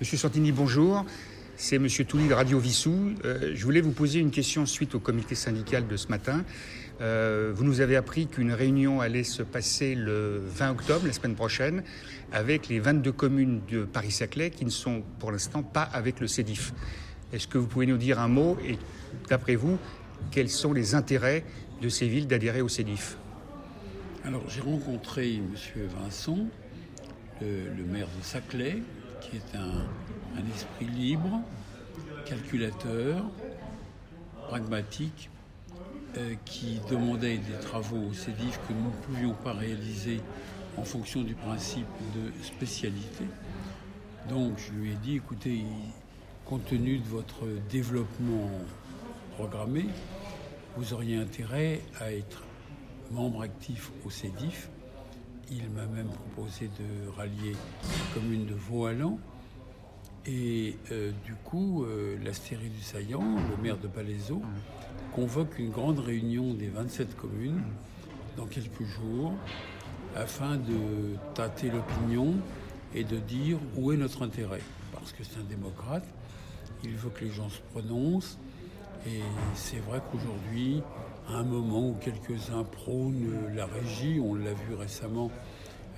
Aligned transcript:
Monsieur 0.00 0.16
Santini, 0.16 0.52
bonjour. 0.52 1.04
C'est 1.56 1.80
Monsieur 1.80 2.04
Touli 2.04 2.28
de 2.28 2.32
Radio 2.32 2.60
Vissou. 2.60 3.14
Euh, 3.24 3.50
je 3.56 3.64
voulais 3.64 3.80
vous 3.80 3.90
poser 3.90 4.20
une 4.20 4.30
question 4.30 4.64
suite 4.64 4.94
au 4.94 5.00
comité 5.00 5.34
syndical 5.34 5.88
de 5.88 5.96
ce 5.96 6.06
matin. 6.06 6.44
Euh, 7.00 7.50
vous 7.52 7.64
nous 7.64 7.80
avez 7.80 7.96
appris 7.96 8.28
qu'une 8.28 8.52
réunion 8.52 9.00
allait 9.00 9.24
se 9.24 9.42
passer 9.42 9.96
le 9.96 10.40
20 10.54 10.70
octobre, 10.70 11.04
la 11.04 11.12
semaine 11.12 11.34
prochaine, 11.34 11.82
avec 12.30 12.68
les 12.68 12.78
22 12.78 13.10
communes 13.10 13.60
de 13.68 13.82
Paris-Saclay 13.82 14.50
qui 14.50 14.64
ne 14.64 14.70
sont 14.70 15.02
pour 15.18 15.32
l'instant 15.32 15.64
pas 15.64 15.82
avec 15.82 16.20
le 16.20 16.28
CEDIF. 16.28 16.72
Est-ce 17.32 17.48
que 17.48 17.58
vous 17.58 17.66
pouvez 17.66 17.86
nous 17.86 17.98
dire 17.98 18.20
un 18.20 18.28
mot 18.28 18.56
et, 18.64 18.78
d'après 19.28 19.56
vous, 19.56 19.78
quels 20.30 20.48
sont 20.48 20.72
les 20.72 20.94
intérêts 20.94 21.42
de 21.82 21.88
ces 21.88 22.06
villes 22.06 22.28
d'adhérer 22.28 22.60
au 22.60 22.68
CEDIF 22.68 23.16
Alors, 24.24 24.48
j'ai 24.48 24.60
rencontré 24.60 25.34
M. 25.34 25.54
Vincent, 26.00 26.46
le 27.40 27.84
maire 27.84 28.06
de 28.16 28.24
Saclay, 28.24 28.80
qui 29.20 29.36
est 29.36 29.56
un, 29.56 30.46
esprit 30.54 30.86
libre, 30.86 31.40
calculateur, 32.24 33.24
pragmatique, 34.48 35.30
euh, 36.16 36.34
qui 36.44 36.80
demandait 36.90 37.38
des 37.38 37.58
travaux 37.60 38.08
au 38.10 38.12
CEDIF 38.14 38.58
que 38.66 38.72
nous 38.72 38.86
ne 38.86 39.04
pouvions 39.06 39.34
pas 39.34 39.52
réaliser 39.52 40.20
en 40.76 40.84
fonction 40.84 41.22
du 41.22 41.34
principe 41.34 41.86
de 42.14 42.42
spécialité. 42.42 43.24
Donc 44.28 44.58
je 44.58 44.72
lui 44.72 44.92
ai 44.92 44.94
dit, 44.94 45.16
écoutez, 45.16 45.64
compte 46.44 46.64
tenu 46.66 46.98
de 46.98 47.06
votre 47.06 47.46
développement 47.68 48.50
programmé, 49.36 49.86
vous 50.76 50.94
auriez 50.94 51.16
intérêt 51.16 51.82
à 52.00 52.12
être 52.12 52.42
membre 53.10 53.42
actif 53.42 53.90
au 54.06 54.10
CEDIF 54.10 54.70
il 55.50 55.68
m'a 55.70 55.86
même 55.86 56.08
proposé 56.08 56.68
de 56.78 57.08
rallier 57.16 57.52
la 57.52 58.14
commune 58.14 58.46
de 58.46 58.54
Vaux-Allan. 58.54 59.18
Et 60.26 60.76
euh, 60.92 61.12
du 61.24 61.34
coup, 61.34 61.84
euh, 61.84 62.18
l'Astérie 62.22 62.68
du 62.68 62.82
Saillant, 62.82 63.36
le 63.50 63.62
maire 63.62 63.78
de 63.78 63.86
Palaiseau, 63.86 64.42
convoque 65.14 65.58
une 65.58 65.70
grande 65.70 66.00
réunion 66.00 66.52
des 66.52 66.68
27 66.68 67.16
communes 67.16 67.62
dans 68.36 68.46
quelques 68.46 68.84
jours 68.84 69.32
afin 70.14 70.56
de 70.56 71.16
tâter 71.34 71.70
l'opinion 71.70 72.34
et 72.94 73.04
de 73.04 73.16
dire 73.16 73.58
où 73.76 73.92
est 73.92 73.96
notre 73.96 74.22
intérêt. 74.22 74.60
Parce 74.92 75.12
que 75.12 75.24
c'est 75.24 75.38
un 75.38 75.44
démocrate, 75.44 76.04
il 76.84 76.94
veut 76.94 77.10
que 77.10 77.24
les 77.24 77.30
gens 77.30 77.48
se 77.48 77.60
prononcent. 77.72 78.38
Et 79.06 79.20
c'est 79.54 79.80
vrai 79.80 80.00
qu'aujourd'hui, 80.10 80.82
à 81.28 81.36
un 81.36 81.44
moment 81.44 81.90
où 81.90 81.96
quelques-uns 82.00 82.64
prônent 82.64 83.54
la 83.54 83.66
régie, 83.66 84.20
on 84.22 84.34
l'a 84.34 84.52
vu 84.52 84.74
récemment 84.74 85.30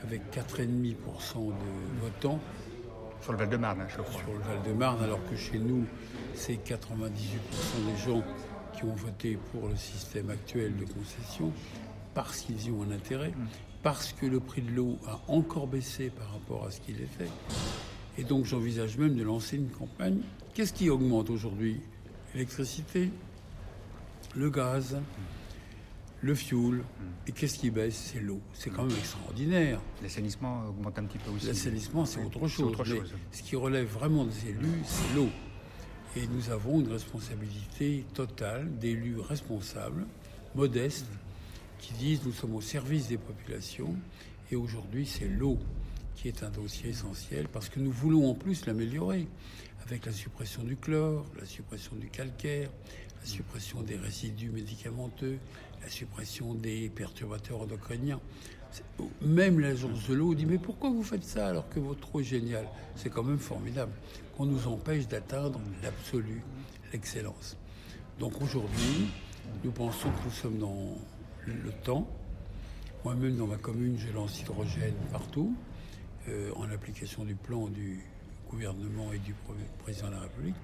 avec 0.05 0.23
4,5% 0.35 1.47
de 1.47 2.01
votants. 2.01 2.41
Sur 3.23 3.33
le 3.33 3.39
Val-de-Marne, 3.39 3.87
je 3.89 4.01
crois. 4.03 4.21
Sur 4.21 4.33
le 4.33 4.41
Val-de-Marne, 4.41 5.03
alors 5.03 5.21
que 5.31 5.37
chez 5.37 5.59
nous, 5.59 5.85
c'est 6.35 6.55
98% 6.55 6.81
des 7.87 7.97
gens 8.05 8.23
qui 8.75 8.85
ont 8.85 8.95
voté 8.95 9.39
pour 9.53 9.69
le 9.69 9.77
système 9.77 10.31
actuel 10.31 10.75
de 10.77 10.85
concession 10.85 11.53
parce 12.15 12.41
qu'ils 12.41 12.67
y 12.67 12.71
ont 12.71 12.83
un 12.83 12.93
intérêt, 12.93 13.31
mm. 13.31 13.47
parce 13.83 14.13
que 14.13 14.27
le 14.27 14.41
prix 14.41 14.63
de 14.63 14.71
l'eau 14.71 14.99
a 15.07 15.21
encore 15.29 15.67
baissé 15.67 16.11
par 16.11 16.33
rapport 16.33 16.67
à 16.67 16.71
ce 16.71 16.81
qu'il 16.81 16.97
était. 16.97 17.31
Et 18.19 18.25
donc 18.25 18.45
j'envisage 18.47 18.99
même 18.99 19.15
de 19.15 19.23
lancer 19.23 19.57
une 19.57 19.71
campagne. 19.71 20.21
Qu'est-ce 20.55 20.73
qui 20.73 20.91
augmente 20.91 21.31
aujourd'hui? 21.31 21.81
L'électricité, 22.35 23.11
le 24.37 24.51
gaz, 24.51 24.97
le 26.23 26.35
fioul. 26.35 26.85
Et 27.27 27.33
qu'est-ce 27.33 27.59
qui 27.59 27.71
baisse? 27.71 28.11
C'est 28.13 28.21
l'eau. 28.21 28.41
C'est 28.53 28.71
quand 28.71 28.85
même 28.85 28.97
extraordinaire. 28.97 29.81
L'assainissement 30.03 30.65
augmente 30.69 30.99
un 30.99 31.05
petit 31.05 31.19
peu 31.19 31.31
aussi. 31.31 31.47
L'assainissement, 31.47 32.05
c'est 32.05 32.23
autre 32.23 32.47
chose. 32.47 33.15
ce 33.33 33.43
qui 33.43 33.57
relève 33.57 33.87
vraiment 33.87 34.25
des 34.25 34.49
élus, 34.49 34.83
c'est 34.85 35.17
l'eau. 35.17 35.29
Et 36.17 36.27
nous 36.27 36.51
avons 36.51 36.81
une 36.81 36.93
responsabilité 36.93 38.05
totale 38.15 38.69
d'élus 38.79 39.21
responsables, 39.21 40.07
modestes, 40.55 41.07
qui 41.79 41.95
disent 41.95 42.21
nous 42.25 42.33
sommes 42.33 42.57
au 42.57 42.61
service 42.61 43.09
des 43.09 43.19
populations. 43.19 43.95
Et 44.51 44.57
aujourd'hui, 44.57 45.07
c'est 45.07 45.29
l'eau 45.29 45.59
qui 46.17 46.29
est 46.29 46.43
un 46.43 46.51
dossier 46.51 46.91
essentiel 46.91 47.49
parce 47.49 47.69
que 47.69 47.81
nous 47.81 47.93
voulons 47.93 48.29
en 48.29 48.35
plus 48.35 48.67
l'améliorer 48.67 49.27
avec 49.91 50.07
la 50.07 50.13
suppression 50.13 50.63
du 50.63 50.77
chlore, 50.77 51.27
la 51.39 51.45
suppression 51.45 51.97
du 51.97 52.09
calcaire, 52.09 52.71
la 53.21 53.27
suppression 53.27 53.83
des 53.83 53.97
résidus 53.97 54.51
médicamenteux, 54.51 55.39
la 55.83 55.89
suppression 55.89 56.55
des 56.55 56.89
perturbateurs 56.91 57.63
endocriniens. 57.63 58.21
Même 59.21 59.59
l'agence 59.59 60.09
de 60.09 60.15
l'eau 60.15 60.37
dit 60.37 60.47
mais 60.47 60.59
pourquoi 60.59 60.91
vous 60.91 61.03
faites 61.03 61.25
ça 61.25 61.49
alors 61.49 61.69
que 61.69 61.81
votre 61.81 62.15
eau 62.15 62.21
est 62.21 62.25
géniale? 62.25 62.69
C'est 62.95 63.11
quand 63.11 63.25
même 63.25 63.41
formidable 63.41 63.93
qu'on 64.37 64.47
nous 64.47 64.69
empêche 64.69 65.09
d'atteindre 65.09 65.61
l'absolu, 65.83 66.41
l'excellence. 66.93 67.57
Donc 68.21 68.41
aujourd'hui, 68.41 69.09
nous 69.65 69.73
pensons 69.73 70.09
que 70.09 70.25
nous 70.25 70.31
sommes 70.31 70.59
dans 70.59 70.97
le 71.47 71.73
temps. 71.83 72.07
Moi-même, 73.05 73.37
dans 73.37 73.49
ma 73.49 73.57
commune, 73.57 73.99
je 73.99 74.13
lance 74.13 74.39
l'hydrogène 74.39 74.95
partout, 75.11 75.53
euh, 76.29 76.53
en 76.55 76.71
application 76.71 77.25
du 77.25 77.35
plan 77.35 77.67
du 77.67 78.05
gouvernement 78.51 79.13
et 79.13 79.19
du 79.19 79.35
président 79.83 80.09
de 80.09 80.15
la 80.15 80.21
République. 80.21 80.57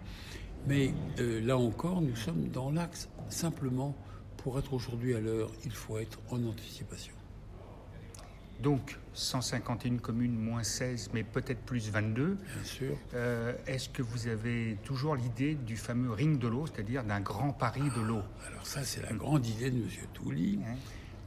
Mais 0.67 0.93
euh, 1.21 1.41
là 1.41 1.57
encore, 1.57 2.03
nous 2.03 2.17
sommes 2.17 2.49
dans 2.49 2.71
l'axe. 2.71 3.09
Simplement, 3.29 3.95
pour 4.39 4.59
être 4.59 4.73
aujourd'hui 4.73 5.15
à 5.15 5.21
l'heure, 5.21 5.51
il 5.65 5.73
faut 5.73 5.99
être 5.99 6.19
en 6.31 6.43
anticipation. 6.45 7.15
Donc 8.63 8.99
151 9.13 9.99
communes, 9.99 10.35
moins 10.35 10.63
16, 10.63 11.11
mais 11.13 11.23
peut-être 11.23 11.61
plus 11.61 11.91
22. 11.91 12.27
Bien 12.35 12.65
sûr. 12.65 12.97
Euh, 13.15 13.53
est-ce 13.67 13.89
que 13.89 14.03
vous 14.03 14.29
avez 14.29 14.79
toujours 14.83 15.15
l'idée 15.15 15.55
du 15.55 15.77
fameux 15.77 16.11
ring 16.11 16.39
de 16.39 16.49
l'eau, 16.49 16.67
c'est-à-dire 16.67 17.05
d'un 17.05 17.21
grand 17.21 17.53
pari 17.53 17.83
de 17.95 18.01
l'eau? 18.01 18.23
Ah, 18.23 18.47
Alors 18.49 18.67
ça, 18.67 18.83
c'est 18.83 19.03
la 19.03 19.13
grande 19.13 19.47
idée 19.47 19.71
de 19.71 19.77
M. 19.77 19.89
Touli. 20.15 20.59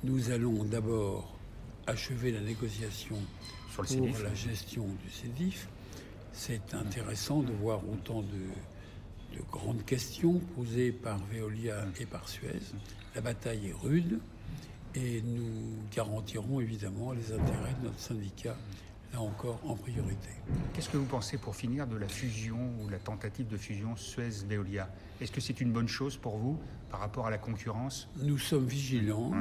Nous 0.04 0.32
allons 0.32 0.64
d'abord 0.64 1.38
achever 1.86 2.32
la 2.32 2.42
négociation 2.42 3.18
sur 3.72 3.84
le 3.84 4.12
pour 4.12 4.24
la 4.24 4.34
gestion 4.34 4.86
du 5.04 5.12
CEDIF. 5.12 5.68
C'est 6.42 6.74
intéressant 6.74 7.42
de 7.42 7.52
voir 7.52 7.82
autant 7.92 8.22
de 8.22 8.48
de 9.36 9.42
grandes 9.52 9.84
questions 9.84 10.40
posées 10.56 10.94
par 10.94 11.20
Veolia 11.26 11.84
et 12.00 12.06
par 12.06 12.30
Suez. 12.30 12.62
La 13.14 13.20
bataille 13.20 13.68
est 13.68 13.74
rude 13.74 14.22
et 14.96 15.22
nous 15.22 15.76
garantirons 15.94 16.62
évidemment 16.62 17.12
les 17.12 17.34
intérêts 17.34 17.76
de 17.82 17.88
notre 17.88 18.00
syndicat, 18.00 18.56
là 19.12 19.20
encore 19.20 19.60
en 19.66 19.76
priorité. 19.76 20.30
Qu'est-ce 20.74 20.88
que 20.88 20.96
vous 20.96 21.06
pensez 21.06 21.38
pour 21.38 21.58
finir 21.58 21.88
de 21.88 21.98
la 21.98 22.08
fusion 22.08 22.72
ou 22.82 22.88
la 22.88 23.00
tentative 23.00 23.48
de 23.48 23.58
fusion 23.58 23.98
Suez-Veolia? 23.98 24.90
Est-ce 25.20 25.34
que 25.34 25.42
c'est 25.42 25.60
une 25.60 25.74
bonne 25.74 25.90
chose 25.90 26.16
pour 26.16 26.38
vous 26.38 26.58
par 26.90 27.02
rapport 27.02 27.28
à 27.28 27.32
la 27.32 27.38
concurrence? 27.38 28.08
Nous 28.16 28.38
sommes 28.38 28.66
vigilants 28.66 29.34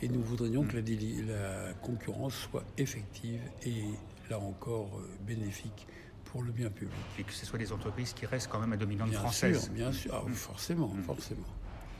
et 0.00 0.08
nous 0.08 0.22
voudrions 0.22 0.64
que 0.64 0.78
la, 0.78 1.66
la 1.66 1.74
concurrence 1.74 2.34
soit 2.34 2.64
effective 2.78 3.42
et 3.62 3.84
là 4.30 4.38
encore 4.40 4.98
euh, 4.98 5.08
bénéfique 5.26 5.86
pour 6.30 6.42
le 6.42 6.52
bien 6.52 6.70
public. 6.70 6.94
Et 7.18 7.24
que 7.24 7.32
ce 7.32 7.44
soit 7.44 7.58
des 7.58 7.72
entreprises 7.72 8.12
qui 8.12 8.26
restent 8.26 8.48
quand 8.48 8.60
même 8.60 8.72
à 8.72 8.76
dominante 8.76 9.10
bien 9.10 9.18
française. 9.18 9.64
Sûr, 9.64 9.72
bien 9.72 9.92
sûr, 9.92 10.14
ah, 10.14 10.30
forcément, 10.32 10.88
mm. 10.88 11.02
forcément. 11.02 11.46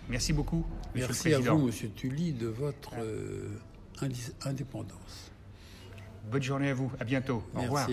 Merci 0.09 0.33
beaucoup. 0.33 0.65
Merci 0.95 1.35
à 1.35 1.41
vous, 1.41 1.59
Monsieur 1.67 1.89
Tully, 1.91 2.33
de 2.33 2.47
votre 2.47 2.95
euh, 2.99 3.49
indépendance. 4.43 5.31
Bonne 6.31 6.43
journée 6.43 6.71
à 6.71 6.75
vous. 6.75 6.91
À 6.99 7.05
bientôt. 7.05 7.43
Au 7.55 7.63
revoir. 7.63 7.89